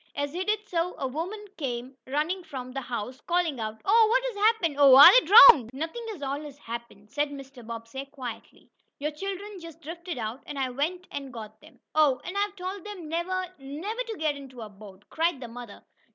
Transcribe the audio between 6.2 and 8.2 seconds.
all has happened," said Mr. Bobbsey,